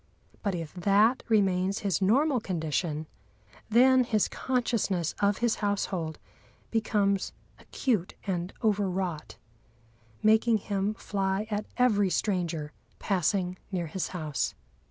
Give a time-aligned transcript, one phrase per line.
[0.41, 3.05] But if that remains his normal condition,
[3.69, 6.17] then his consciousness of his household
[6.71, 9.37] becomes acute and over wrought,
[10.23, 14.55] making him fly at every stranger passing near his house.